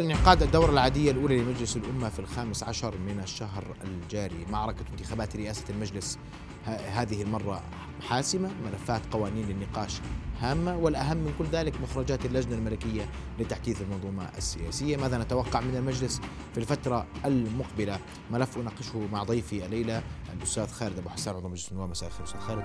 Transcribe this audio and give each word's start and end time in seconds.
انعقاد 0.00 0.42
الدورة 0.42 0.70
العادية 0.70 1.10
الأولى 1.10 1.38
لمجلس 1.38 1.76
الأمة 1.76 2.08
في 2.08 2.18
الخامس 2.18 2.62
عشر 2.62 2.98
من 2.98 3.20
الشهر 3.20 3.64
الجاري. 3.84 4.46
معركة 4.50 4.84
انتخابات 4.92 5.36
رئاسة 5.36 5.64
المجلس 5.70 6.18
هذه 6.66 7.22
المرة 7.22 7.62
حاسمة 8.08 8.50
ملفات 8.64 9.02
قوانين 9.12 9.46
للنقاش 9.48 10.00
هامة 10.40 10.76
والأهم 10.76 11.16
من 11.16 11.34
كل 11.38 11.44
ذلك 11.52 11.80
مخرجات 11.80 12.26
اللجنة 12.26 12.54
الملكية 12.54 13.08
لتحديث 13.38 13.82
المنظومة 13.82 14.28
السياسية. 14.38 14.96
ماذا 14.96 15.18
نتوقع 15.18 15.60
من 15.60 15.76
المجلس 15.76 16.20
في 16.52 16.60
الفترة 16.60 17.06
المقبلة؟ 17.24 17.98
ملف 18.30 18.58
أناقشه 18.58 19.08
مع 19.12 19.22
ضيفي 19.22 19.66
الليلة 19.66 20.02
الأستاذ 20.36 20.66
خالد 20.66 20.98
أبو 20.98 21.08
حسان 21.08 21.34
عضو 21.34 21.48
مجلس 21.48 21.72
النواب. 21.72 21.90
مساء 21.90 22.08
الخير 22.08 22.24
أستاذ 22.24 22.40
خالد. 22.40 22.64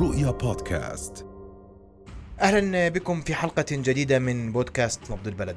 رؤيا 0.00 0.30
بودكاست. 0.30 1.29
أهلا 2.40 2.88
بكم 2.88 3.20
في 3.20 3.34
حلقة 3.34 3.64
جديدة 3.70 4.18
من 4.18 4.52
بودكاست 4.52 5.10
نبض 5.10 5.26
البلد. 5.26 5.56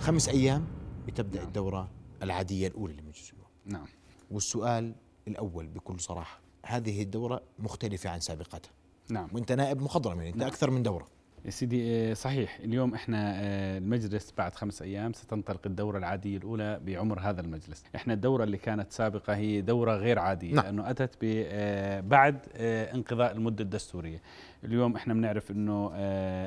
خمس 0.00 0.28
أيام 0.28 0.66
بتبدأ 1.06 1.38
نعم. 1.38 1.46
الدورة 1.46 1.90
العادية 2.22 2.68
الأولى 2.68 2.94
لمجلس 2.94 3.32
النواب. 3.32 3.50
نعم. 3.66 3.86
والسؤال 4.30 4.94
الأول 5.28 5.66
بكل 5.66 6.00
صراحة، 6.00 6.40
هذه 6.66 7.02
الدورة 7.02 7.42
مختلفة 7.58 8.10
عن 8.10 8.20
سابقتها. 8.20 8.70
نعم. 9.10 9.28
وأنت 9.32 9.52
نائب 9.52 9.82
مخضرم 9.82 10.16
يعني 10.16 10.28
أنت 10.28 10.38
نعم. 10.38 10.48
أكثر 10.48 10.70
من 10.70 10.82
دورة. 10.82 11.08
سيدي 11.48 12.10
آه، 12.10 12.14
صحيح 12.14 12.58
اليوم 12.64 12.94
إحنا 12.94 13.32
آه، 13.36 13.78
المجلس 13.78 14.34
بعد 14.38 14.54
خمس 14.54 14.82
أيام 14.82 15.12
ستنطلق 15.12 15.60
الدورة 15.66 15.98
العادية 15.98 16.36
الأولى 16.36 16.80
بعمر 16.86 17.20
هذا 17.20 17.40
المجلس. 17.40 17.84
إحنا 17.96 18.14
الدورة 18.14 18.44
اللي 18.44 18.56
كانت 18.56 18.92
سابقة 18.92 19.34
هي 19.36 19.60
دورة 19.60 19.96
غير 19.96 20.18
عادية 20.18 20.54
نعم. 20.54 20.64
لأنه 20.64 20.90
أتت 20.90 21.10
آه، 21.24 22.00
بعد 22.00 22.38
انقضاء 22.56 23.32
المدة 23.32 23.64
الدستورية. 23.64 24.20
اليوم 24.64 24.96
إحنا 24.96 25.14
بنعرف 25.14 25.50
إنه 25.50 25.90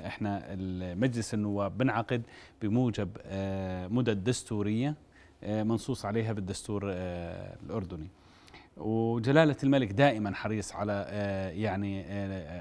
إحنا 0.07 0.55
مجلس 0.95 1.33
النواب 1.33 1.77
بنعقد 1.77 2.21
بموجب 2.61 3.09
مدد 3.91 4.23
دستورية 4.23 4.95
منصوص 5.43 6.05
عليها 6.05 6.33
بالدستور 6.33 6.81
الأردني. 7.65 8.07
وجلالة 8.77 9.55
الملك 9.63 9.91
دائما 9.91 10.35
حريص 10.35 10.75
على 10.75 11.07
يعني 11.55 12.03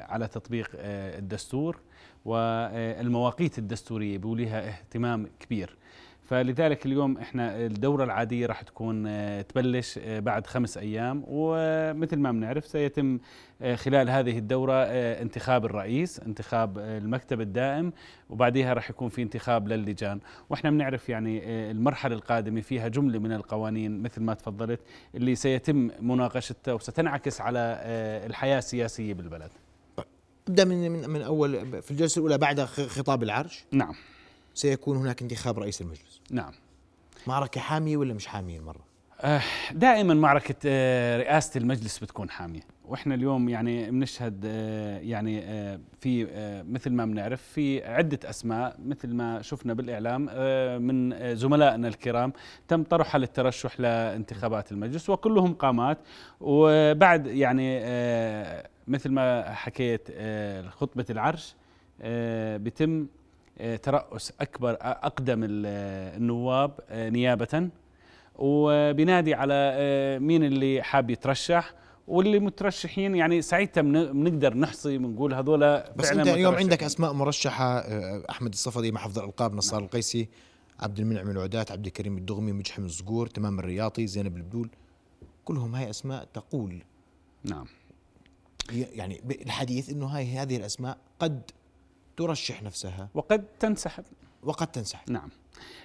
على 0.03 0.29
تطبيق 0.29 0.71
الدستور. 0.75 1.81
والمواقيت 2.27 3.59
الدستورية 3.59 4.19
بوليها 4.19 4.69
اهتمام 4.69 5.29
كبير. 5.41 5.77
فلذلك 6.25 6.87
اليوم 6.87 7.19
إحنا 7.19 7.67
الدورة 7.67 8.05
العادية 8.05 8.47
راح 8.47 8.63
تكون 8.63 9.07
آه، 9.07 9.43
تبلش 9.43 9.99
آه، 10.03 10.21
بعد 10.21 10.47
خمس 10.47 10.79
أيام. 10.79 11.25
ومثل 11.27 12.17
ما 12.17 12.33
بنعرف 12.33 12.67
سيتم 12.67 13.19
آه، 13.63 13.75
خلال 13.75 14.11
هذه 14.11 14.39
الدورة 14.39 14.75
انتخاب 14.95 15.65
الرئيس، 15.65 16.21
انتخاب 16.21 16.79
المكتب 16.79 17.41
الدائم. 17.41 17.93
وبعدها 18.31 18.73
راح 18.73 18.91
يكون 18.91 19.09
في 19.09 19.23
انتخاب 19.23 19.69
للجان، 19.69 20.21
وإحنا 20.51 20.71
بنعرف 20.71 21.09
يعني 21.09 21.41
المرحلة 21.71 22.15
القادمة 22.15 22.61
فيها 22.61 22.89
جملة 22.89 23.19
من 23.19 23.33
القوانين 23.33 24.03
مثل 24.03 24.23
ما 24.23 24.35
تفضلت 24.35 24.81
اللي 25.15 25.35
سيتم 25.35 25.91
مناقشتها 26.01 26.75
وستنعكس 26.75 27.41
على 27.41 27.81
الحياة 28.27 28.59
السياسية 28.59 29.15
بالبلد. 29.15 29.51
ابدا 30.49 30.65
من 30.65 30.91
من 30.91 31.11
من 31.11 31.23
اول 31.23 31.83
في 31.83 31.91
الجلسة 31.91 32.19
الأولى 32.19 32.39
بعد 32.39 32.61
خطاب 32.61 33.23
العرش. 33.23 33.65
نعم. 33.73 33.95
سيكون 34.55 34.97
هناك 34.97 35.23
انتخاب 35.23 35.59
رئيس 35.59 35.81
المجلس. 35.81 36.21
نعم. 36.31 36.53
معركة 37.27 37.61
حامية 37.61 37.97
ولا 37.97 38.15
مش 38.15 38.27
حامية 38.27 38.59
المرة؟ 38.59 38.87
آه، 39.21 39.43
دائما 39.73 40.15
معركة 40.15 40.55
آه، 40.67 41.19
رئاسة 41.19 41.59
المجلس 41.59 41.99
بتكون 41.99 42.31
حامية. 42.31 42.61
وإحنا 42.85 43.15
اليوم 43.15 43.49
يعني 43.49 43.91
بنشهد 43.91 44.43
آه، 44.47 44.99
يعني 44.99 45.41
في 45.99 46.27
مثل 46.69 46.91
ما 46.91 47.07
بنعرف 47.07 47.43
في 47.43 47.85
عدة 47.85 48.19
أسماء 48.25 48.77
مثل 48.85 49.15
ما 49.15 49.43
شفنا 49.43 49.75
بالإعلام 49.75 50.21
من 50.83 51.35
زملائنا 51.37 51.89
الكرام. 51.89 52.33
تم 52.69 52.83
طرحها 52.83 53.19
للترشح 53.19 53.81
لانتخابات 53.81 54.73
المجلس 54.73 55.11
وكلهم 55.11 55.55
قامات. 55.55 55.99
وبعد 56.41 57.27
يعني 57.27 57.81
مثل 58.89 59.11
ما 59.11 59.55
حكيت 59.55 60.09
خطبة 60.69 61.07
العرش 61.11 61.55
بتم 62.65 63.07
ترأس 63.83 64.33
أكبر 64.41 64.77
أقدم 64.81 65.41
النواب 65.45 66.81
نيابة. 66.93 67.71
وبنادي 68.39 69.35
على 69.35 69.55
آه، 69.55 70.19
مين 70.19 70.45
اللي 70.45 70.83
حاب 70.83 71.11
يترشح 71.11 71.75
واللي 72.09 72.39
مترشحين. 72.39 73.15
يعني 73.15 73.43
ساعتها 73.43 73.83
بنقدر 73.83 74.55
نحصي 74.57 74.99
بنقول 74.99 75.35
هذول 75.35 75.83
بس 75.97 76.11
أنت 76.11 76.29
اليوم 76.29 76.55
عندك 76.55 76.83
أسماء 76.83 77.13
مرشحة 77.13 77.79
آه، 77.79 78.23
أحمد 78.31 78.53
الصفدي 78.53 78.93
محافظ 78.93 79.19
الألقاب 79.19 79.55
نصار 79.55 79.81
نعم. 79.81 79.85
القيسي 79.85 80.29
عبد 80.81 80.99
المنعم 81.01 81.31
العودات 81.31 81.73
عبد 81.73 81.87
الكريم 81.87 82.19
الدغمي 82.19 82.53
مجحم 82.53 82.85
الزقور 82.85 83.27
تمام 83.27 83.59
الرياطي 83.59 84.07
زينب 84.07 84.37
البدول. 84.37 84.69
كلهم 85.45 85.75
هاي 85.75 85.91
أسماء 85.91 86.29
تقول. 86.35 86.83
نعم. 87.45 87.67
يعني 88.73 89.23
الحديث 89.31 89.91
إنه 89.91 90.07
هاي 90.07 90.33
هذه 90.33 90.57
الأسماء 90.57 90.99
قد 91.19 91.51
ترشح 92.17 92.63
نفسها. 92.63 93.09
وقد 93.15 93.45
تنسحب. 93.61 94.05
وقد 94.43 94.67
تنسحب. 94.67 95.11
نعم. 95.11 95.29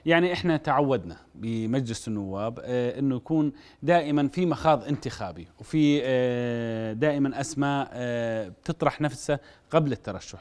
يعني 0.05 0.33
إحنا 0.33 0.57
تعودنا 0.57 1.17
بمجلس 1.35 2.07
النواب 2.07 2.59
آه 2.63 2.99
إنه 2.99 3.15
يكون 3.15 3.51
دائما 3.83 4.27
في 4.27 4.45
مخاض 4.45 4.83
انتخابي 4.83 5.47
وفي 5.59 6.01
آه 6.03 6.93
دائما 6.93 7.41
أسماء 7.41 7.89
آه 7.93 8.47
بتطرح 8.47 9.01
نفسها 9.01 9.39
قبل 9.69 9.91
الترشح 9.91 10.39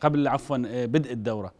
قبل 0.00 0.28
عفوا 0.28 0.86
بدء 0.86 1.12
الدورة. 1.12 1.52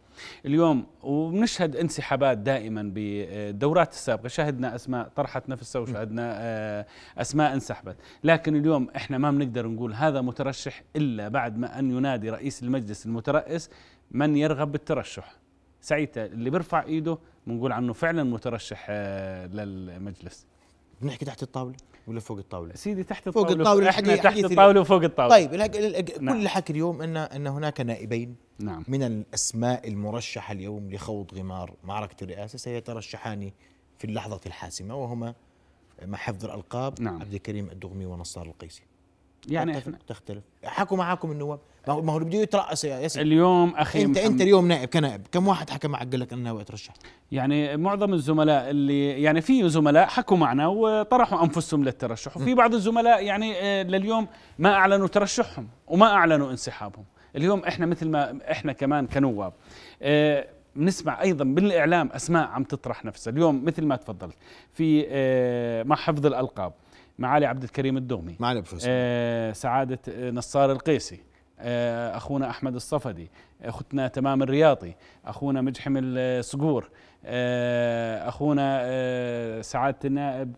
اليوم 0.45 0.85
وبنشهد 1.03 1.75
انسحابات 1.75 2.37
دائما 2.37 2.83
بالدورات 2.83 3.91
السابقة 3.93 4.27
شاهدنا 4.27 4.75
أسماء 4.75 5.11
طرحت 5.15 5.49
نفسها 5.49 5.81
وشاهدنا 5.81 6.31
آه 6.37 6.85
أسماء 7.17 7.53
انسحبت. 7.53 7.95
لكن 8.23 8.55
اليوم 8.55 8.87
إحنا 8.95 9.17
ما 9.17 9.31
بنقدر 9.31 9.67
نقول 9.67 9.93
هذا 9.93 10.21
مترشح 10.21 10.83
إلا 10.95 11.27
بعد 11.27 11.57
ما 11.57 11.79
أن 11.79 11.91
ينادي 11.91 12.29
رئيس 12.29 12.63
المجلس 12.63 13.05
المترأس 13.05 13.69
من 14.11 14.37
يرغب 14.37 14.71
بالترشح. 14.71 15.38
ساعتها 15.81 16.25
اللي 16.25 16.49
بيرفع 16.49 16.83
إيده 16.83 17.17
بنقول 17.47 17.71
عنه 17.71 17.93
فعلا 17.93 18.23
مترشح 18.23 18.87
آه، 18.89 19.47
للمجلس 19.47 20.45
بنحكي 21.01 21.25
تحت 21.25 21.43
الطاولة 21.43 21.75
ولا 22.07 22.19
فوق 22.19 22.37
الطاولة؟ 22.37 22.75
سيدي 22.75 23.03
تحت 23.03 23.27
الطاوله 23.27 23.49
فوق 23.49 23.57
الطاولة 23.57 23.89
إحنا 23.89 24.15
تحت 24.15 24.37
الطاولة 24.37 24.81
وفوق 24.81 25.03
الطاولة 25.03 25.35
طيب 25.35 25.49
كل 25.49 26.25
نعم. 26.25 26.41
الحكي 26.41 26.73
اليوم 26.73 27.01
إن 27.01 27.17
إن 27.17 27.47
هناك 27.47 27.81
نائبين 27.81 28.35
نعم 28.59 28.83
من 28.87 29.03
الأسماء 29.03 29.87
المرشحة 29.87 30.51
اليوم 30.51 30.91
لخوض 30.91 31.33
غمار 31.33 31.73
معركة 31.83 32.23
الرئاسة 32.23 32.57
سيترشحان 32.57 33.51
في 33.97 34.05
اللحظة 34.05 34.41
الحاسمة 34.45 34.95
وهما 34.95 35.35
مع 36.05 36.17
حفظ 36.17 36.45
الألقاب 36.45 37.01
نعم. 37.01 37.21
عبد 37.21 37.33
الكريم 37.33 37.69
الدغمي 37.69 38.05
ونصار 38.05 38.45
القيسي 38.45 38.83
يعني 39.47 39.81
تختلف 40.07 40.43
حكوا 40.63 40.97
معاكم 40.97 41.31
النواب 41.31 41.59
ما 41.87 42.13
هو 42.13 42.19
بده 42.19 42.37
يترأس 42.37 42.83
يا 42.85 42.99
ياسر. 42.99 43.21
اليوم 43.21 43.69
أخي 43.75 44.01
انت 44.05 44.17
أنت 44.17 44.41
اليوم 44.41 44.67
نائب 44.67 44.89
كنائب. 44.89 45.27
كم 45.31 45.47
واحد 45.47 45.69
حكى 45.69 45.87
معك 45.87 46.11
قال 46.11 46.19
لك 46.19 46.33
أنا 46.33 46.41
ناوي 46.41 46.61
اترشح 46.61 46.93
يعني 47.31 47.77
معظم 47.77 48.13
الزملاء 48.13 48.69
اللي 48.69 49.21
يعني 49.21 49.41
في 49.41 49.69
زملاء 49.69 50.07
حكوا 50.07 50.37
معنا 50.37 50.67
وطرحوا 50.67 51.43
أنفسهم 51.43 51.83
للترشح. 51.83 52.37
وفي 52.37 52.53
بعض 52.53 52.73
الزملاء 52.73 53.23
يعني 53.23 53.53
آه، 53.57 53.83
لليوم 53.83 54.27
ما 54.59 54.73
أعلنوا 54.73 55.07
ترشحهم 55.07 55.67
وما 55.87 56.05
أعلنوا 56.05 56.51
انسحابهم. 56.51 57.05
اليوم 57.35 57.59
إحنا 57.59 57.85
مثل 57.85 58.09
ما 58.09 58.39
إحنا 58.51 58.73
كمان 58.73 59.07
كنواب 59.07 59.53
آه، 60.01 60.47
بنسمع 60.75 61.21
أيضا 61.21 61.43
بالإعلام 61.45 62.09
أسماء 62.11 62.47
عم 62.47 62.63
تطرح 62.63 63.05
نفسها. 63.05 63.31
اليوم 63.33 63.65
مثل 63.65 63.85
ما 63.85 63.95
تفضلت 63.95 64.35
في 64.73 65.05
آه، 65.09 65.83
مع 65.83 65.95
حفظ 65.95 66.25
الألقاب 66.25 66.73
معالي 67.19 67.45
عبد 67.45 67.63
الكريم 67.63 67.97
الدغمي 67.97 68.35
معالي 68.39 68.63
آه 68.87 69.51
سعادة 69.51 69.99
نصار 70.29 70.71
القيسي. 70.71 71.19
آه 71.59 72.17
أخونا 72.17 72.49
أحمد 72.49 72.75
الصفدي. 72.75 73.31
أختنا 73.61 74.07
تمام 74.07 74.43
الرياضي 74.43 74.95
أخونا 75.25 75.61
مجحم 75.61 75.97
الصقور. 75.97 76.89
آه 77.25 78.27
أخونا 78.27 78.79
آه 78.81 79.61
سعادة 79.61 79.99
النائب 80.05 80.55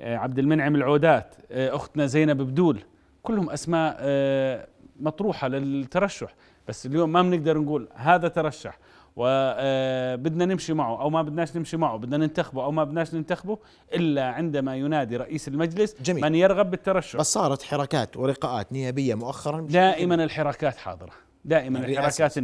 آه 0.00 0.16
عبد 0.16 0.38
المنعم 0.38 0.74
العودات. 0.74 1.34
آه 1.50 1.76
أختنا 1.76 2.06
زينب 2.06 2.42
بدول. 2.42 2.80
كلهم 3.22 3.50
أسماء 3.50 3.96
آه 4.00 4.66
مطروحة 5.00 5.48
للترشح. 5.48 6.34
بس 6.68 6.86
اليوم 6.86 7.12
ما 7.12 7.22
بنقدر 7.22 7.58
نقول 7.58 7.88
هذا 7.94 8.28
ترشح. 8.28 8.78
وبدنا 9.16 10.44
نمشي 10.44 10.72
معه. 10.72 11.00
أو 11.00 11.10
ما 11.10 11.22
بدناش 11.22 11.56
نمشي 11.56 11.76
معه 11.76 11.96
بدنا 11.96 12.16
ننتخبه. 12.16 12.64
أو 12.64 12.70
ما 12.70 12.84
بدناش 12.84 13.14
ننتخبه 13.14 13.58
إلا 13.94 14.24
عندما 14.24 14.76
ينادي 14.76 15.16
رئيس 15.16 15.48
المجلس 15.48 15.94
جميل. 16.02 16.22
من 16.22 16.34
يرغب 16.34 16.70
بالترشح. 16.70 17.18
بس 17.18 17.32
صارت 17.32 17.62
حركات 17.62 18.16
ولقاءات 18.16 18.72
نيابية 18.72 19.14
مؤخرا. 19.14 19.60
دائما 19.60 20.14
الحركات 20.14 20.76
حاضرة. 20.76 21.12
دائما 21.44 21.78
الحركات 21.78 22.38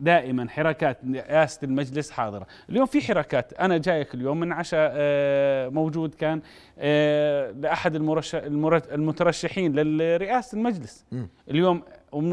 دائما 0.00 0.48
حركات 0.48 0.98
رئاسة 1.14 1.64
المجلس 1.64 2.10
حاضرة، 2.10 2.46
اليوم 2.70 2.86
في 2.86 3.00
حركات، 3.00 3.52
أنا 3.52 3.78
جايك 3.78 4.14
اليوم 4.14 4.40
من 4.40 4.52
عشاء 4.52 4.92
آه، 4.94 5.68
موجود 5.68 6.14
كان 6.14 6.40
آه، 6.78 7.50
لأحد 7.50 7.94
المترشحين 8.92 9.78
لرئاسة 9.78 10.56
المجلس. 10.56 11.04
اليوم 11.50 11.82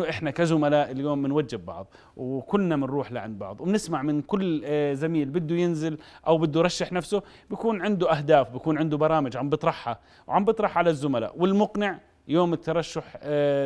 إحنا 0.10 0.32
كزملاء 0.32 0.92
اليوم 0.92 1.24
بنوجب 1.24 1.66
بعض 1.66 1.88
وكلنا 2.18 2.76
بنروح 2.76 3.12
لعند 3.12 3.40
بعض 3.40 3.62
وبنسمع 3.62 4.02
من 4.02 4.22
كل 4.22 4.62
آه، 4.66 4.94
زميل 4.94 5.30
بده 5.30 5.56
ينزل 5.56 5.98
أو 6.28 6.38
بده 6.38 6.60
يرشح 6.60 6.92
نفسه 6.92 7.24
بيكون 7.50 7.82
عنده 7.82 8.18
أهداف 8.18 8.50
بيكون 8.52 8.78
عنده 8.78 8.98
برامج 8.98 9.38
عم 9.38 9.50
بيطرحها 9.50 10.00
وعم 10.28 10.46
بيطرح 10.46 10.78
على 10.78 10.90
الزملاء. 10.90 11.34
والمقنع 11.38 12.00
يوم 12.28 12.54
الترشح 12.54 13.18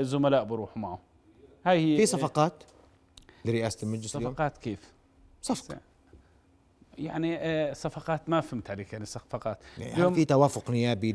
زملاء 0.02 0.44
بروحوا 0.44 0.82
معه. 0.82 1.09
هاي 1.66 1.94
هي 1.94 1.98
في 1.98 2.06
صفقات 2.06 2.64
لرئاسة 3.46 3.78
المجلس 3.84 4.16
اليوم؟ 4.16 4.34
صفقات 4.34 4.58
كيف؟ 4.58 4.80
صفقة. 5.42 5.80
يعني 7.00 7.38
آه، 7.38 7.74
صفقات 7.74 8.30
ما 8.30 8.42
فهمت 8.42 8.70
عليك 8.70 8.94
يعني 8.94 9.06
صفقات. 9.06 9.58
يعني 9.78 9.94
اليوم 9.94 10.14
في 10.14 10.26
توافق 10.26 10.72
نيابي 10.72 11.12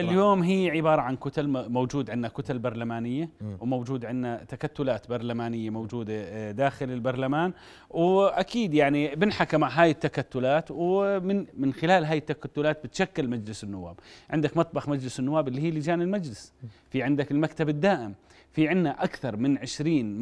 اليوم 0.00 0.42
هي 0.42 0.70
عبارة 0.70 1.02
عن 1.02 1.16
كتل 1.16 1.48
موجود 1.48 2.10
عندنا 2.10 2.28
كتل 2.28 2.58
برلمانية 2.58 3.28
م. 3.40 3.56
وموجود 3.60 4.04
عندنا 4.04 4.44
تكتلات 4.44 5.08
برلمانية 5.08 5.70
موجودة 5.70 6.14
آه، 6.16 6.50
داخل 6.50 6.90
البرلمان. 6.90 7.52
وأكيد 7.90 8.74
يعني 8.74 9.14
بنحكى 9.14 9.56
مع 9.56 9.68
هاي 9.68 9.90
التكتلات 9.90 10.66
ومن 10.70 11.46
من 11.54 11.72
خلال 11.72 12.04
هاي 12.04 12.18
التكتلات 12.18 12.84
بتشكل 12.84 13.28
مجلس 13.28 13.64
النواب. 13.64 13.96
عندك 14.30 14.56
مطبخ 14.56 14.88
مجلس 14.88 15.20
النواب 15.20 15.48
اللي 15.48 15.60
هي 15.60 15.70
لجان 15.70 16.02
المجلس. 16.02 16.52
في 16.90 17.02
عندك 17.02 17.30
المكتب 17.30 17.68
الدائم. 17.68 18.14
في 18.52 18.68
عندنا 18.68 19.04
أكثر 19.04 19.36
من 19.36 19.58
20 19.58 20.20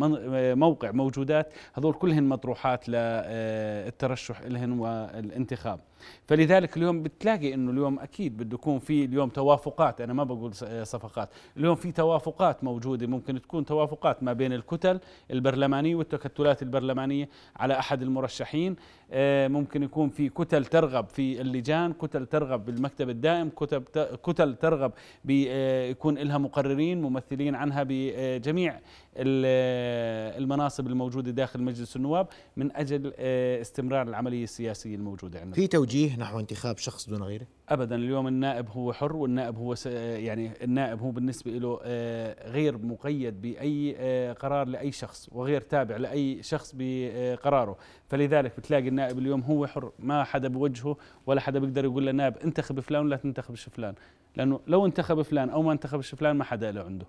موقع 0.58 0.90
موجودات. 0.90 1.52
هذول 1.75 1.94
كلهن 1.94 2.25
مطروحات 2.25 2.88
للترشح 2.88 4.40
لهن 4.43 4.70
والانتخاب 5.06 5.80
فلذلك 6.26 6.76
اليوم 6.76 7.02
بتلاقي 7.02 7.54
إنه 7.54 7.70
اليوم 7.70 7.98
أكيد 7.98 8.36
بده 8.36 8.54
يكون 8.54 8.78
في 8.78 9.04
اليوم 9.04 9.28
توافقات 9.28 10.00
أنا 10.00 10.12
ما 10.12 10.24
بقول 10.24 10.54
صفقات. 10.86 11.28
اليوم 11.56 11.74
في 11.74 11.92
توافقات 11.92 12.64
موجودة 12.64 13.06
ممكن 13.06 13.42
تكون 13.42 13.64
توافقات 13.64 14.22
ما 14.22 14.32
بين 14.32 14.52
الكتل 14.52 15.00
البرلمانية 15.30 15.94
والتكتلات 15.94 16.62
البرلمانية 16.62 17.28
على 17.56 17.78
أحد 17.78 18.02
المرشحين. 18.02 18.76
آه، 19.10 19.48
ممكن 19.48 19.82
يكون 19.82 20.08
في 20.08 20.28
كتل 20.28 20.64
ترغب 20.64 21.08
في 21.08 21.40
اللجان 21.40 21.92
كتل 21.92 22.26
ترغب 22.26 22.64
بالمكتب 22.64 23.10
الدائم 23.10 23.48
كتل 23.48 23.78
كتل 24.22 24.54
ترغب 24.54 24.92
بيكون 25.24 26.18
لها 26.18 26.38
مقررين 26.38 27.02
ممثلين 27.02 27.54
عنها 27.54 27.84
بجميع 27.88 28.80
المناصب 29.16 30.86
الموجودة 30.86 31.30
داخل 31.30 31.62
مجلس 31.62 31.96
النواب 31.96 32.26
من 32.56 32.76
أجل 32.76 33.12
آه، 33.16 33.60
استمرار 33.60 34.08
العملية 34.08 34.44
السياسية 34.44 34.94
الموجودة 34.94 35.40
عندنا. 35.40 35.54
في 35.54 35.66
توجيه 35.88 36.17
نحو 36.17 36.40
انتخاب 36.40 36.79
شخص 36.79 37.08
دون 37.08 37.23
غيره؟ 37.23 37.46
ابدا 37.69 37.96
اليوم 37.96 38.26
النائب 38.29 38.69
هو 38.69 38.93
حر 38.93 39.17
والنائب 39.17 39.56
هو 39.56 39.75
يعني 39.94 40.64
النائب 40.64 41.00
هو 41.00 41.11
بالنسبة 41.11 41.50
له 41.50 41.81
آه، 41.82 42.50
غير 42.50 42.79
مقيد 42.79 43.43
بأي 43.43 43.96
آه، 43.99 44.32
قرار 44.32 44.67
لأي 44.67 44.93
شخص 44.93 45.29
وغير 45.32 45.61
تابع 45.61 45.96
لأي 45.96 46.43
شخص 46.43 46.75
بقراره. 46.79 47.76
فلذلك 48.06 48.56
بتلاقي 48.58 48.88
النائب 48.88 49.19
اليوم 49.19 49.40
هو 49.40 49.67
حر 49.67 49.93
ما 49.99 50.25
حدا 50.25 50.49
بوجهه 50.49 50.96
ولا 51.26 51.40
حدا 51.40 51.58
بيقدر 51.58 51.85
يقول 51.85 52.06
للنائب 52.06 52.37
انتخب 52.37 52.81
فلان 52.81 53.05
ولا 53.05 53.17
تنتخبش 53.17 53.69
فلان 53.69 53.94
لأنه 54.37 54.61
لو 54.67 54.87
انتخب 54.87 55.23
فلان 55.23 55.50
أو 55.50 55.62
ما 55.62 55.73
انتخبش 55.73 56.14
فلان 56.14 56.37
ما 56.37 56.44
حدا 56.44 56.73
له 56.73 56.82
عنده. 56.82 57.06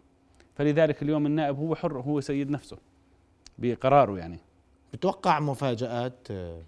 فلذلك 0.56 1.04
اليوم 1.04 1.26
النائب 1.26 1.58
هو 1.58 1.76
حر 1.76 2.00
هو 2.00 2.22
سيد 2.22 2.50
نفسه 2.50 2.78
بقراره 3.58 4.18
يعني. 4.18 4.40
بتوقع 4.94 5.40
مفاجآت 5.40 6.28
آه، 6.32 6.62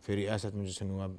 في 0.00 0.14
رئاسة 0.14 0.52
مجلس 0.54 0.82
النواب؟ 0.82 1.16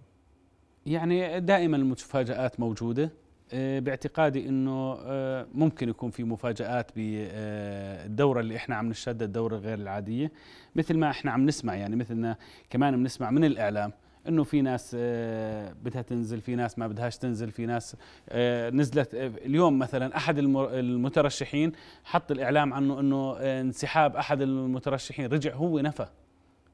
يعني 0.86 1.40
دائما 1.40 1.78
المفاجآت 1.78 2.60
موجودة. 2.60 3.12
آه، 3.54 3.80
باعتقادي 3.80 4.50
إنه 4.50 4.98
آه، 5.00 5.48
ممكن 5.54 5.90
يكون 5.90 6.12
في 6.12 6.24
مفاجآت 6.24 6.92
بالدورة 6.96 8.40
اللي 8.40 8.56
إحنا 8.56 8.76
عم 8.76 8.90
نشهدها 8.90 9.28
الدورة 9.28 9.58
غير 9.58 9.78
العادية. 9.78 10.32
مثل 10.76 10.98
ما 10.98 11.10
إحنا 11.10 11.32
عم 11.32 11.46
نسمع 11.46 11.76
يعني 11.76 11.96
مثلنا 11.96 12.38
كمان 12.70 12.98
بنسمع 12.98 13.32
من 13.32 13.44
الإعلام 13.44 13.94
إنه 14.28 14.44
في 14.44 14.62
ناس 14.62 14.96
آه، 15.00 15.74
بدها 15.84 16.02
تنزل 16.02 16.42
في 16.42 16.56
ناس 16.56 16.80
ما 16.80 16.88
بدهاش 16.88 17.18
تنزل 17.18 17.52
في 17.52 17.66
ناس 17.66 17.96
آه، 18.30 18.70
نزلت 18.70 19.16
آه، 19.16 19.28
اليوم 19.28 19.80
مثلا 19.80 20.18
أحد 20.18 20.38
المترشحين 20.38 21.72
حط 22.04 22.32
الإعلام 22.32 22.74
عنه 22.74 23.00
إنه 23.00 23.38
انسحاب 23.38 24.16
أحد 24.16 24.42
المترشحين 24.42 25.26
رجع 25.26 25.54
هو 25.54 25.80
نفى. 25.80 26.08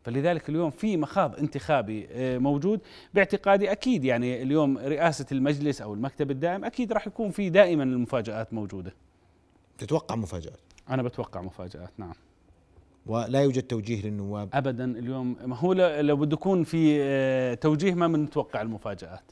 فلذلك 0.04 0.50
اليوم 0.50 0.70
في 0.70 0.98
مخاض 0.98 1.36
انتخابي 1.36 2.08
موجود. 2.40 2.80
باعتقادي 3.14 3.72
أكيد 3.72 4.06
يعني 4.06 4.42
اليوم 4.42 4.78
رئاسة 4.78 5.26
المجلس 5.32 5.82
أو 5.82 5.94
المكتب 5.94 6.32
الدائم 6.32 6.66
أكيد 6.66 6.94
راح 6.94 7.08
يكون 7.08 7.32
في 7.32 7.50
دائما 7.50 7.84
المفاجآت 7.84 8.54
موجودة. 8.54 8.94
تتوقع 9.78 10.16
مفاجآت؟ 10.16 10.60
أنا 10.90 11.04
بتوقع 11.04 11.42
مفاجآت 11.42 11.92
نعم. 11.98 12.14
ولا 13.06 13.42
يوجد 13.42 13.64
توجيه 13.64 14.02
للنواب؟ 14.02 14.50
ابدا 14.54 14.86
اليوم 15.00 15.36
ما 15.46 15.56
هو 15.56 15.74
لو 15.74 16.16
بده 16.16 16.34
يكون 16.34 16.64
في 16.64 16.98
آه، 17.02 17.54
توجيه 17.54 17.94
ما 17.94 18.08
بنتوقع 18.08 18.62
المفاجآت. 18.62 19.32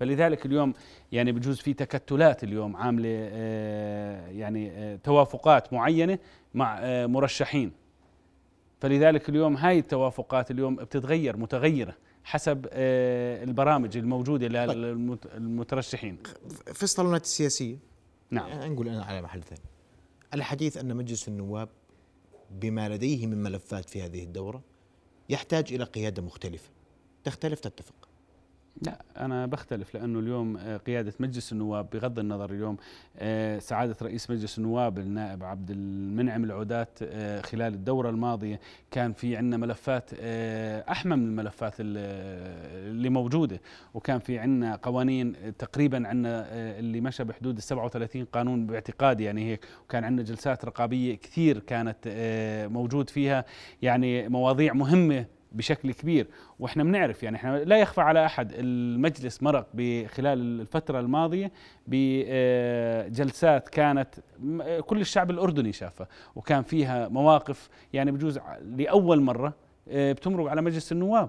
فلذلك 0.00 0.46
اليوم 0.46 0.72
يعني 1.12 1.32
بجوز 1.32 1.60
في 1.60 1.74
تكتلات 1.74 2.44
اليوم 2.44 2.76
عاملة 2.76 3.08
آه، 3.12 4.28
يعني 4.28 4.70
آه، 4.70 4.96
توافقات 4.96 5.72
معينة 5.72 6.18
مع 6.54 6.80
مرشحين. 7.06 7.72
فلذلك 8.84 9.28
اليوم 9.28 9.56
هاي 9.56 9.78
التوافقات 9.78 10.50
اليوم 10.50 10.76
بتتغير 10.76 11.36
متغيرة 11.36 11.96
حسب 12.24 12.66
البرامج 12.72 13.96
الموجودة 13.96 14.48
للمترشحين 14.48 16.18
في 16.72 16.82
الصالونات 16.82 17.22
السياسية 17.22 17.76
نعم. 18.30 18.72
نقول 18.72 18.88
أنا 18.88 19.04
على 19.04 19.22
محل 19.22 19.42
ثاني 19.42 19.60
الحديث 20.34 20.76
أن 20.76 20.96
مجلس 20.96 21.28
النواب 21.28 21.68
بما 22.50 22.88
لديه 22.88 23.26
من 23.26 23.42
ملفات 23.42 23.90
في 23.90 24.02
هذه 24.02 24.22
الدورة 24.22 24.62
يحتاج 25.28 25.72
إلى 25.72 25.84
قيادة 25.84 26.22
مختلفة 26.22 26.70
تختلف 27.24 27.60
تتفق. 27.60 28.03
لا 28.82 28.98
أنا 29.16 29.46
بختلف 29.46 29.94
لأنه 29.94 30.18
اليوم 30.18 30.56
آه، 30.56 30.76
قيادة 30.76 31.12
مجلس 31.20 31.52
النواب 31.52 31.90
بغض 31.90 32.18
النظر 32.18 32.50
اليوم 32.50 32.76
آه، 33.18 33.58
سعادة 33.58 33.96
رئيس 34.02 34.30
مجلس 34.30 34.58
النواب 34.58 34.98
النائب 34.98 35.44
عبد 35.44 35.70
المنعم 35.70 36.44
العودات 36.44 36.98
آه، 37.02 37.40
خلال 37.40 37.74
الدورة 37.74 38.10
الماضية 38.10 38.60
كان 38.90 39.12
في 39.12 39.36
عندنا 39.36 39.56
ملفات 39.56 40.10
أحمى 40.90 41.16
من 41.16 41.26
الملفات 41.26 41.74
اللي 41.78 43.08
موجودة 43.08 43.60
وكان 43.94 44.18
في 44.18 44.38
عندنا 44.38 44.76
قوانين 44.76 45.56
تقريبا 45.58 46.08
عندنا 46.08 46.46
اللي 46.78 47.00
مشى 47.00 47.24
بحدود 47.24 47.56
ال 47.56 47.62
37 47.62 48.24
قانون 48.24 48.66
باعتقادي 48.66 49.24
يعني 49.24 49.50
هيك 49.50 49.64
وكان 49.84 50.04
عندنا 50.04 50.26
جلسات 50.26 50.64
رقابية 50.64 51.14
كثير 51.14 51.58
كانت 51.58 51.96
موجود 52.72 53.10
فيها 53.10 53.44
يعني 53.82 54.28
مواضيع 54.28 54.72
مهمة 54.72 55.26
بشكل 55.54 55.92
كبير 55.92 56.26
وإحنا 56.58 56.84
بنعرف 56.84 57.22
يعني 57.22 57.36
إحنا 57.36 57.58
لا 57.64 57.76
يخفى 57.78 58.00
على 58.00 58.26
أحد 58.26 58.52
المجلس 58.54 59.42
مرق 59.42 59.66
بخلال 59.74 60.60
الفترة 60.60 61.00
الماضية 61.00 61.52
بجلسات 61.86 63.68
كانت 63.68 64.14
كل 64.86 65.00
الشعب 65.00 65.30
الأردني 65.30 65.72
شافها 65.72 66.08
وكان 66.36 66.62
فيها 66.62 67.08
مواقف 67.08 67.68
يعني 67.92 68.12
بجوز 68.12 68.38
لأول 68.76 69.20
مرة 69.20 69.54
آه، 69.88 70.12
بتمرق 70.12 70.50
على 70.50 70.62
مجلس 70.62 70.92
النواب. 70.92 71.28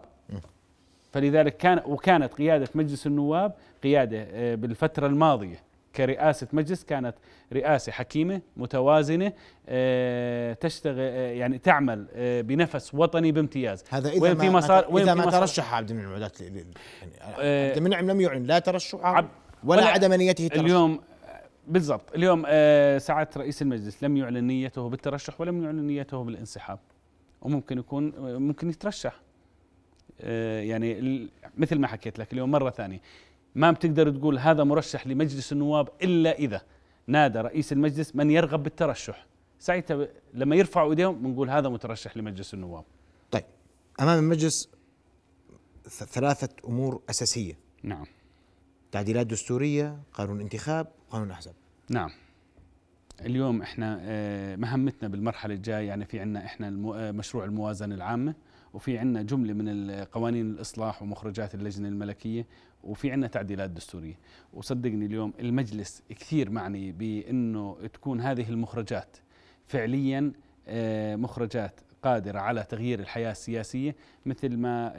فلذلك 1.11 1.57
كان 1.57 1.81
وكانت 1.85 2.33
قيادة 2.33 2.67
مجلس 2.75 3.07
النواب 3.07 3.53
قيادة 3.83 4.27
آه، 4.31 4.55
بالفترة 4.55 5.07
الماضية. 5.07 5.64
كرئاسة 5.95 6.47
مجلس 6.53 6.83
كانت 6.83 7.15
رئاسة 7.53 7.91
حكيمة 7.91 8.41
متوازنة 8.57 9.33
آه، 9.67 10.53
تشتغل 10.53 10.95
آه، 10.99 11.31
يعني 11.31 11.57
تعمل 11.57 12.07
آه، 12.13 12.41
بنفس 12.41 12.93
وطني 12.93 13.31
بامتياز. 13.31 13.83
هذا 13.89 14.09
إذا 14.09 14.21
وين 14.21 14.37
في 14.37 14.49
مسار 14.49 14.85
وين 14.89 15.09
إذا 15.09 15.13
ما 15.13 15.31
ترشح 15.31 15.73
عبد 15.73 15.89
المنعم 15.89 16.07
العودات 16.07 16.41
يعني 16.41 16.65
عبد 17.21 17.77
المنعم 17.77 18.11
لم 18.11 18.21
يعلن 18.21 18.43
لا 18.43 18.59
ترشح 18.59 18.99
ولا, 18.99 19.27
ولا 19.63 19.85
عدم 19.85 20.13
نيته 20.13 20.45
الترشح 20.45 20.63
اليوم 20.63 20.99
بالضبط. 21.67 22.15
اليوم 22.15 22.43
ساعة 22.99 23.29
رئيس 23.37 23.61
المجلس 23.61 24.03
لم 24.03 24.17
يعلن 24.17 24.43
نيته 24.43 24.89
بالترشح 24.89 25.41
ولم 25.41 25.63
يعلن 25.63 25.87
نيته 25.87 26.23
بالانسحاب. 26.23 26.79
وممكن 27.41 27.77
يكون 27.77 28.13
ممكن 28.19 28.69
يترشح. 28.69 29.21
يعني 30.59 31.27
مثل 31.57 31.79
ما 31.79 31.87
حكيت 31.87 32.19
لك 32.19 32.33
اليوم 32.33 32.51
مرة 32.51 32.69
ثانية. 32.69 32.99
ما 33.55 33.71
بتقدر 33.71 34.09
تقول 34.09 34.39
هذا 34.39 34.63
مرشح 34.63 35.07
لمجلس 35.07 35.51
النواب 35.51 35.89
إلا 36.01 36.31
إذا 36.31 36.61
نادى 37.07 37.39
رئيس 37.39 37.73
المجلس 37.73 38.15
من 38.15 38.31
يرغب 38.31 38.63
بالترشح. 38.63 39.25
ساعتها 39.59 40.07
لما 40.33 40.55
يرفعوا 40.55 40.89
إيديهم 40.89 41.23
بنقول 41.23 41.49
هذا 41.49 41.69
مترشح 41.69 42.17
لمجلس 42.17 42.53
النواب. 42.53 42.83
طيب 43.31 43.43
أمام 43.99 44.19
المجلس 44.19 44.69
ثلاثة 45.87 46.49
أمور 46.67 47.01
أساسية. 47.09 47.57
نعم. 47.83 48.05
تعديلات 48.91 49.27
دستورية 49.27 49.99
قانون 50.13 50.41
انتخاب 50.41 50.87
قانون 51.09 51.31
أحزاب. 51.31 51.53
نعم. 51.89 52.09
اليوم 53.21 53.61
إحنا 53.61 53.99
آه، 54.01 54.55
مهمتنا 54.55 55.09
بالمرحلة 55.09 55.53
الجاية 55.53 55.87
يعني 55.87 56.05
في 56.05 56.19
عندنا 56.19 56.45
إحنا 56.45 56.67
آه، 56.95 57.11
مشروع 57.11 57.45
الموازنة 57.45 57.95
العامة 57.95 58.35
وفي 58.73 58.97
عندنا 58.97 59.21
جملة 59.21 59.53
من 59.53 59.91
قوانين 59.91 60.49
الإصلاح 60.49 61.01
ومخرجات 61.01 61.55
اللجنة 61.55 61.87
الملكية 61.87 62.47
وفي 62.85 63.11
عندنا 63.11 63.27
تعديلات 63.27 63.69
دستورية. 63.69 64.19
وصدقني 64.53 65.05
اليوم 65.05 65.33
المجلس 65.39 66.03
كثير 66.09 66.49
معني 66.49 66.91
بإنه 66.91 67.77
تكون 67.93 68.21
هذه 68.21 68.49
المخرجات 68.49 69.17
فعليا 69.65 70.31
آه، 70.67 71.15
مخرجات 71.15 71.79
قادرة 72.03 72.39
على 72.39 72.63
تغيير 72.63 72.99
الحياة 72.99 73.31
السياسية 73.31 73.95
مثل 74.25 74.57
ما 74.57 74.93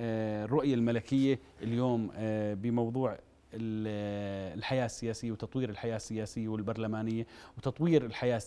الرؤية 0.45 0.75
الملكية 0.75 1.39
اليوم 1.63 2.11
بموضوع 2.55 3.19
الحياة 3.55 4.85
السياسية 4.87 5.33
وتطوير 5.33 5.71
الحياة 5.71 5.97
السياسية 5.97 6.49
والبرلمانية 6.49 7.27
وتطوير 7.59 8.05
الحياة 8.05 8.41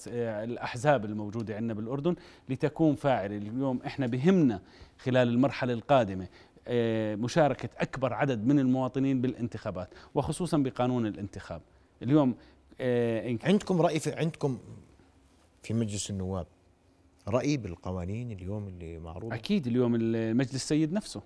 الأحزاب 0.43 1.05
الموجودة 1.05 1.55
عندنا 1.55 1.74
بالأردن 1.74 2.15
لتكون 2.50 2.96
فاعلة. 2.96 3.38
اليوم 3.38 3.79
إحنا 3.86 4.08
بهمنا 4.08 4.62
خلال 5.00 5.27
المرحلة 5.27 5.74
القادمة 5.74 6.24
آه، 6.24 6.29
مشاركة 7.16 7.70
أكبر 7.78 8.14
عدد 8.14 8.46
من 8.46 8.60
المواطنين 8.60 9.22
بالانتخابات 9.22 9.90
وخصوصا 10.16 10.58
بقانون 10.58 11.06
الانتخاب. 11.06 11.62
اليوم 12.04 12.36
آه، 12.82 13.38
عندكم 13.44 13.82
رأي 13.82 14.00
في 14.00 14.14
عندكم 14.14 14.60
في 15.64 15.74
مجلس 15.74 16.10
النواب 16.10 16.48
رأي 17.28 17.58
بالقوانين 17.58 18.32
اليوم 18.32 18.68
اللي 18.68 19.00
معروضة؟ 19.00 19.36
أكيد 19.36 19.68
اليوم 19.68 19.96
المجلس 19.96 20.56
السيد 20.56 20.94
نفسه. 20.94 21.22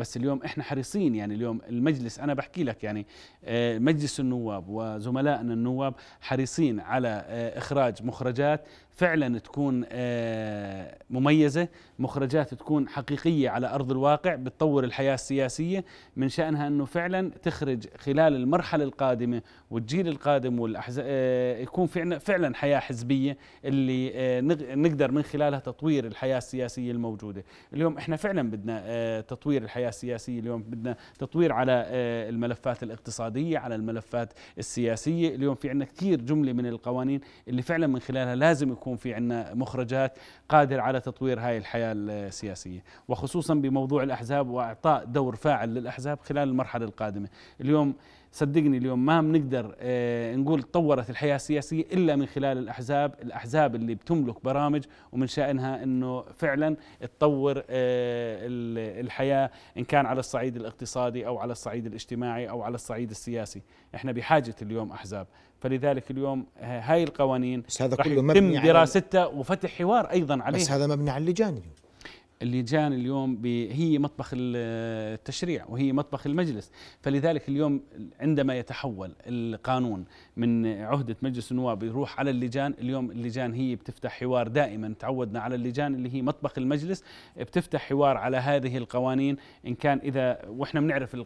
بس 0.00 0.16
اليوم 0.16 0.42
إحنا 0.44 0.64
حريصين 0.64 1.14
يعني 1.14 1.34
اليوم 1.34 1.60
المجلس 1.68 2.18
أنا 2.18 2.34
بحكي 2.34 2.64
لك 2.64 2.84
يعني 2.84 3.06
آه، 3.44 3.78
مجلس 3.78 4.20
النواب 4.20 4.64
وزملائنا 4.68 5.52
النواب 5.52 5.94
حريصين 6.20 6.80
على 6.80 7.24
آه، 7.26 7.58
إخراج 7.58 8.02
مخرجات 8.02 8.64
فعلا 8.90 9.38
تكون 9.38 9.84
آه، 9.88 10.98
مميزة 11.10 11.68
مخرجات 11.98 12.54
تكون 12.54 12.88
حقيقية 12.88 13.50
على 13.50 13.74
أرض 13.74 13.90
الواقع 13.90 14.34
بتطور 14.34 14.84
الحياة 14.84 15.14
السياسية 15.14 15.84
من 16.16 16.28
شأنها 16.28 16.66
إنه 16.66 16.84
فعلا 16.84 17.30
تخرج 17.42 17.86
خلال 17.98 18.34
المرحلة 18.34 18.84
القادمة 18.84 19.42
والجيل 19.70 20.08
القادم 20.08 20.60
والأحزاب 20.60 21.06
يكون 21.60 21.86
فعلا 21.86 22.18
فعلا 22.18 22.54
حياة 22.54 22.78
حزبية 22.78 23.36
اللي 23.64 24.40
نقدر 24.76 25.12
من 25.12 25.22
خلالها 25.22 25.58
تطوير 25.58 26.06
الحياة 26.06 26.38
السياسية 26.38 26.92
الموجودة. 26.92 27.44
اليوم 27.72 27.98
إحنا 27.98 28.16
فعلا 28.16 28.50
بدنا 28.50 29.20
تطوير 29.20 29.62
الحياة 29.62 29.88
السياسية 29.90 30.40
اليوم. 30.40 30.62
بدنا 30.62 30.96
تطوير 31.18 31.52
على 31.52 31.84
آه، 31.86 32.28
الملفات 32.28 32.82
الاقتصادية 32.82 33.58
على 33.58 33.74
الملفات 33.74 34.32
السياسية. 34.58 35.34
اليوم 35.34 35.54
في 35.54 35.70
عندنا 35.70 35.84
كثير 35.84 36.20
جملة 36.20 36.52
من 36.52 36.66
القوانين 36.66 37.20
اللي 37.48 37.62
فعلا 37.62 37.86
من 37.86 38.00
خلالها 38.00 38.34
لازم 38.34 38.72
يكون 38.72 38.96
في 38.96 39.14
عندنا 39.14 39.54
مخرجات 39.54 40.18
قادر 40.48 40.80
على 40.80 41.00
تطوير 41.00 41.40
هاي 41.40 41.58
الحياة 41.58 41.92
السياسية. 41.96 42.84
وخصوصا 43.08 43.54
بموضوع 43.54 44.02
الأحزاب 44.02 44.48
وإعطاء 44.48 45.04
دور 45.04 45.36
فاعل 45.36 45.74
للأحزاب 45.74 46.20
خلال 46.20 46.48
المرحلة 46.48 46.84
القادمة. 46.84 47.28
اليوم 47.60 47.94
صدقني 48.32 48.76
اليوم 48.76 49.06
ما 49.06 49.20
بنقدر 49.20 49.74
آه 49.78 50.36
نقول 50.36 50.62
تطورت 50.62 51.10
الحياة 51.10 51.36
السياسية 51.36 51.84
إلا 51.92 52.16
من 52.16 52.26
خلال 52.26 52.58
الأحزاب، 52.58 53.14
الأحزاب 53.22 53.74
اللي 53.74 53.94
بتملك 53.94 54.44
برامج 54.44 54.84
ومن 55.12 55.26
شأنها 55.26 55.82
إنه 55.82 56.22
فعلا 56.22 56.76
تطور 57.00 57.58
آه 57.58 57.62
الحياة 59.00 59.50
إن 59.78 59.84
كان 59.84 60.06
على 60.06 60.20
الصعيد 60.20 60.56
الاقتصادي 60.56 61.26
أو 61.26 61.38
على 61.38 61.52
الصعيد 61.52 61.86
الاجتماعي 61.86 62.50
أو 62.50 62.62
على 62.62 62.74
الصعيد 62.74 63.10
السياسي، 63.10 63.62
إحنا 63.94 64.12
بحاجة 64.12 64.54
اليوم 64.62 64.92
أحزاب، 64.92 65.26
فلذلك 65.60 66.10
اليوم 66.10 66.46
هاي 66.60 67.02
القوانين 67.02 67.62
بس 67.68 67.82
هذا 67.82 67.96
كله 67.96 68.22
مبني 68.22 68.54
يتم 68.54 68.66
دراستها 68.66 69.26
وفتح 69.26 69.78
حوار 69.78 70.10
أيضا 70.10 70.42
عليها. 70.42 70.60
بس 70.60 70.70
هذا 70.70 70.86
مبني 70.86 71.10
على 71.10 71.22
اللجان 71.22 71.48
اليوم. 71.48 71.74
اللجان 72.42 72.92
اليوم 72.92 73.40
هي 73.46 73.98
مطبخ 73.98 74.30
التشريع 74.34 75.66
وهي 75.68 75.92
مطبخ 75.92 76.26
المجلس. 76.26 76.72
فلذلك 77.00 77.48
اليوم 77.48 77.80
عندما 78.20 78.58
يتحول 78.58 79.12
القانون 79.26 80.04
من 80.36 80.66
عهدة 80.66 81.16
مجلس 81.22 81.52
النواب 81.52 81.82
يروح 81.82 82.18
على 82.18 82.30
اللجان 82.30 82.74
اليوم 82.78 83.10
اللجان 83.10 83.54
هي 83.54 83.76
بتفتح 83.76 84.20
حوار 84.20 84.48
دائما 84.48 84.94
تعودنا 84.98 85.40
على 85.40 85.54
اللجان 85.54 85.94
اللي 85.94 86.14
هي 86.14 86.22
مطبخ 86.22 86.58
المجلس 86.58 87.04
بتفتح 87.36 87.88
حوار 87.88 88.16
على 88.16 88.36
هذه 88.36 88.76
القوانين. 88.76 89.36
إن 89.66 89.74
كان 89.74 89.98
إذا 89.98 90.42
وإحنا 90.48 90.80
بنعرف 90.80 91.16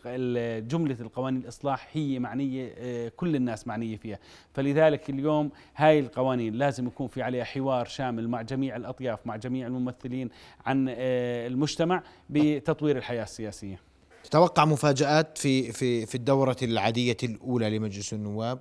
جملة 0.68 0.97
القوانين 1.00 1.40
الإصلاح 1.40 1.88
هي 1.92 2.18
معنية 2.18 2.75
آه، 2.78 3.12
كل 3.16 3.37
الناس 3.37 3.66
معنية 3.66 3.97
فيها. 3.97 4.18
فلذلك 4.54 5.11
اليوم 5.11 5.50
هاي 5.76 6.00
القوانين 6.00 6.54
لازم 6.54 6.87
يكون 6.87 7.09
في 7.09 7.23
عليها 7.23 7.44
حوار 7.44 7.85
شامل 7.85 8.28
مع 8.28 8.42
جميع 8.42 8.76
الأطياف 8.76 9.26
مع 9.26 9.37
جميع 9.37 9.66
الممثلين 9.66 10.30
عن 10.66 10.88
آه، 10.88 11.03
المجتمع 11.46 12.02
بتطوير 12.30 12.96
الحياة 12.96 13.23
السياسية 13.23 13.80
تتوقع 14.25 14.64
مفاجآت 14.64 15.38
في 15.38 15.73
في 15.73 16.06
في 16.06 16.14
الدورة 16.14 16.56
العادية 16.62 17.16
الأولى 17.23 17.78
لمجلس 17.78 18.12
النواب 18.12 18.61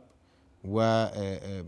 وهذه 0.64 1.64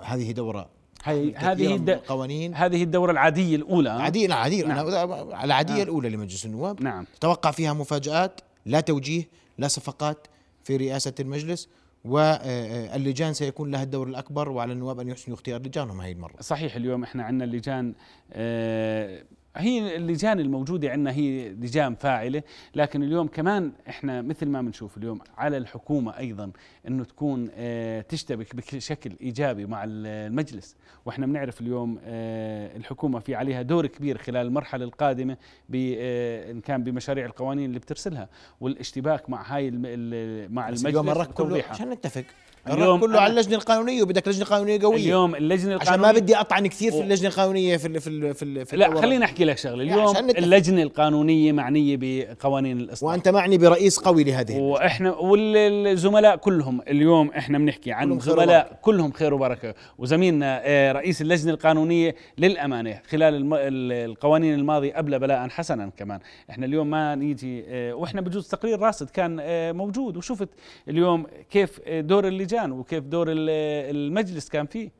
آه، 0.00 0.32
دورة 0.32 0.68
هي 1.04 1.34
هذه 1.34 1.76
القوانين 1.76 2.54
هذه 2.54 2.82
الدورة 2.82 3.10
العادية 3.10 3.56
الأولى 3.56 3.90
عادية 3.90 4.26
لا 4.26 4.34
عادية 4.34 4.66
نعم. 4.66 4.88
أنا 4.88 5.44
العادية 5.44 5.74
نعم. 5.74 5.82
الأولى 5.82 6.08
لمجلس 6.08 6.46
النواب 6.46 6.82
نعم 6.82 7.06
تتوقع 7.20 7.50
فيها 7.50 7.72
مفاجآت 7.72 8.40
لا 8.66 8.80
توجيه 8.80 9.28
لا 9.58 9.68
صفقات 9.68 10.26
في 10.64 10.76
رئاسة 10.76 11.14
المجلس 11.20 11.68
واللجان 12.04 13.32
سيكون 13.32 13.70
لها 13.70 13.82
الدور 13.82 14.08
الأكبر 14.08 14.48
وعلى 14.48 14.72
النواب 14.72 15.00
أن 15.00 15.08
يحسنوا 15.08 15.36
اختيار 15.36 15.60
لجانهم 15.60 16.00
هذه 16.00 16.12
المرة. 16.12 16.34
صحيح 16.40 16.76
اليوم 16.76 17.02
إحنا 17.02 17.22
عندنا 17.22 17.44
اللجان 17.44 17.94
آه، 18.32 19.24
هي 19.58 19.96
اللجان 19.96 20.40
الموجودة 20.40 20.90
عندنا 20.90 21.12
هي 21.12 21.48
لجان 21.48 21.94
فاعلة 21.94 22.42
لكن 22.74 23.02
اليوم 23.02 23.26
كمان 23.26 23.72
إحنا 23.88 24.22
مثل 24.22 24.46
ما 24.46 24.62
بنشوف 24.62 24.96
اليوم 24.96 25.20
على 25.36 25.56
الحكومة 25.56 26.18
أيضا 26.18 26.50
أنه 26.88 27.04
تكون 27.04 27.48
آه، 27.54 28.00
تشتبك 28.00 28.56
بشكل 28.56 29.12
إيجابي 29.20 29.66
مع 29.66 29.84
المجلس. 29.86 30.76
وإحنا 31.04 31.26
بنعرف 31.26 31.60
اليوم 31.60 31.98
آه، 32.04 32.76
الحكومة 32.76 33.18
في 33.18 33.34
عليها 33.34 33.62
دور 33.62 33.86
كبير 33.86 34.18
خلال 34.18 34.46
المرحلة 34.46 34.84
القادمة 34.84 35.36
آه، 35.74 36.50
إن 36.50 36.60
كان 36.60 36.84
بمشاريع 36.84 37.26
القوانين 37.26 37.64
اللي 37.64 37.78
بترسلها. 37.78 38.28
والاشتباك 38.60 39.30
مع 39.30 39.42
هاي 39.42 39.70
مع 39.70 40.68
المجلس 40.68 40.86
اليوم 40.86 41.24
كله 41.24 41.64
عشان 41.70 41.90
نتفق. 41.90 42.24
اليوم 42.70 43.00
كله 43.00 43.20
على 43.20 43.30
اللجنة 43.30 43.54
القانونية 43.56 44.02
وبدك 44.02 44.28
لجنة 44.28 44.44
قانونية 44.44 44.80
قوية. 44.82 44.96
اليوم 44.96 45.34
اللجنة 45.34 45.74
القانونيه 45.74 45.90
عشان 45.90 46.00
ما 46.00 46.12
بدي 46.12 46.36
اطعن 46.36 46.66
كثير 46.66 46.92
في 46.92 47.00
اللجنة 47.00 47.28
القانونية 47.28 47.76
في 47.76 47.88
ال 47.88 48.00
في 48.00 48.10
ال 48.10 48.34
في, 48.34 48.42
ال 48.42 48.66
في 48.66 48.76
لا 48.76 49.00
خليني 49.00 49.24
أحكي 49.24 49.44
لك 49.44 49.58
شغلة. 49.58 49.82
اليوم 49.82 50.16
اللجنة 50.30 50.82
القانونية 50.82 51.52
معنية 51.52 51.96
بقوانين 52.00 52.80
الاصلاح 52.80 53.12
وأنت 53.12 53.28
معني 53.28 53.58
برئيس 53.58 53.98
قوي 53.98 54.24
لهذه 54.24 54.56
وإحنا 54.58 55.14
والزملاء 55.14 56.36
كلهم 56.36 56.80
اليوم 56.88 57.30
إحنا 57.30 57.58
بنحكي 57.58 57.92
عن 57.92 58.06
كلهم 58.06 58.20
زملاء 58.20 58.64
خير 58.68 58.76
كلهم 58.82 59.12
خير 59.12 59.34
وبركة. 59.34 59.74
وزميلنا 59.98 60.60
آه، 60.64 60.92
رئيس 60.92 61.22
اللجنة 61.22 61.52
القانونية 61.52 62.14
للأمانة 62.38 63.00
خلال 63.10 63.52
القوانين 63.92 64.54
الماضية 64.54 64.92
قبل 64.92 65.18
بلاء 65.18 65.48
حسنا 65.48 65.90
كمان. 65.96 66.20
إحنا 66.50 66.66
اليوم 66.66 66.90
ما 66.90 67.14
نيجي 67.14 67.64
آه، 67.68 67.92
وإحنا 67.94 68.20
بجوز 68.20 68.48
تقرير 68.48 68.80
راصد 68.80 69.10
كان 69.10 69.38
آه، 69.40 69.72
موجود. 69.72 70.16
وشفت 70.16 70.48
اليوم 70.88 71.26
كيف 71.50 71.80
دور 71.88 72.28
اللجان 72.48 72.72
وكيف 72.72 73.04
دور 73.04 73.26
المجلس 73.28 74.48
كان 74.48 74.66
فيه. 74.66 74.90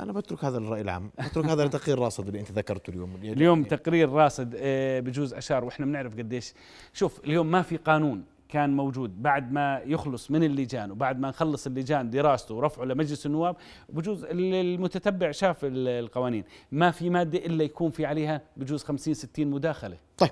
أنا 0.00 0.12
بترك 0.12 0.44
هذا 0.44 0.58
الرأي 0.58 0.80
العام. 0.80 1.10
بترك 1.30 1.44
هذا 1.44 1.62
التقرير 1.62 1.98
راصد 1.98 2.26
اللي 2.26 2.40
أنت 2.40 2.52
ذكرته 2.52 2.90
اليوم. 2.90 3.16
اليوم 3.22 3.64
تقرير 3.64 4.08
راصد 4.08 4.54
آه، 4.56 5.00
بجوز 5.00 5.34
أشار 5.34 5.64
وإحنا 5.64 5.86
بنعرف 5.86 6.16
قديش. 6.16 6.54
شوف 6.92 7.24
اليوم 7.24 7.50
ما 7.50 7.62
في 7.62 7.76
قانون 7.76 8.24
كان 8.48 8.76
موجود 8.76 9.22
بعد 9.22 9.52
ما 9.52 9.82
يخلص 9.86 10.30
من 10.30 10.44
اللجان 10.44 10.90
وبعد 10.90 11.20
ما 11.20 11.28
نخلص 11.28 11.66
اللجان 11.66 12.10
دراسته 12.10 12.54
ورفعه 12.54 12.84
لمجلس 12.84 13.26
النواب. 13.26 13.56
بجوز 13.88 14.24
المتتبع 14.24 15.30
شاف 15.30 15.56
القوانين. 15.62 16.44
ما 16.72 16.90
في 16.90 17.10
مادة 17.10 17.38
إلا 17.38 17.64
يكون 17.64 17.90
في 17.90 18.06
عليها 18.06 18.42
بجوز 18.56 18.84
50 18.84 19.14
60 19.14 19.46
مداخلة. 19.46 19.96
طيب. 20.18 20.30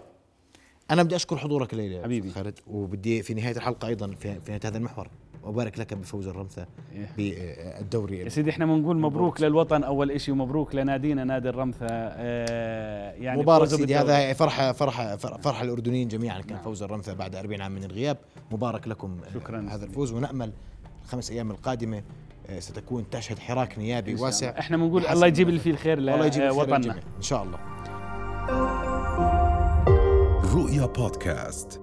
أنا 0.90 1.02
بدي 1.02 1.16
أشكر 1.16 1.36
حضورك 1.36 1.72
الليلة 1.72 2.02
حبيبي. 2.02 2.30
خالد 2.30 2.58
وبدي 2.66 3.22
في 3.22 3.34
نهاية 3.34 3.56
الحلقة 3.56 3.88
أيضا 3.88 4.06
في 4.06 4.28
نهاية 4.48 4.60
هذا 4.64 4.78
المحور. 4.78 5.08
وبارك 5.44 5.78
لك 5.78 5.94
بفوز 5.94 6.26
الرمثة 6.28 6.66
إيه. 6.92 7.08
بالدوري. 7.16 8.18
يا 8.18 8.28
سيدي 8.28 8.50
إحنا 8.50 8.66
بنقول 8.66 8.96
مبروك. 8.96 9.40
للوطن 9.40 9.82
أول 9.82 10.20
شيء 10.20 10.34
ومبروك 10.34 10.74
لنادينا 10.74 11.24
نادي 11.24 11.48
الرمثة. 11.48 11.86
آه 11.90 13.12
يعني 13.12 13.42
مبارك 13.42 13.68
سيدي 13.68 13.96
هذا 13.96 14.32
فرحة 14.32 14.72
فرحة 14.72 15.16
فرحة 15.16 15.64
الأردنيين 15.64 16.08
جميعا. 16.08 16.40
كان 16.40 16.52
نعم. 16.54 16.64
فوز 16.64 16.82
الرمثة 16.82 17.14
بعد 17.14 17.36
40 17.36 17.60
عام 17.60 17.72
من 17.72 17.84
الغياب. 17.84 18.16
مبارك 18.50 18.88
لكم 18.88 19.16
شكرا. 19.34 19.66
هذا 19.70 19.84
الفوز. 19.84 20.12
ونأمل 20.12 20.52
الخمس 21.04 21.30
أيام 21.30 21.50
القادمة 21.50 22.02
آه، 22.50 22.60
ستكون 22.60 23.10
تشهد 23.10 23.38
حراك 23.38 23.78
نيابي 23.78 24.14
واسع. 24.14 24.58
إحنا 24.58 24.76
بنقول 24.76 25.06
الله 25.06 25.26
يجيب 25.26 25.48
اللي 25.48 25.60
فيه 25.60 25.70
الخير 25.70 25.98
لوطننا 26.00 26.94
إن 27.16 27.22
شاء 27.22 27.42
الله. 27.42 27.58
رؤيا 30.54 30.86
بودكاست. 30.86 31.80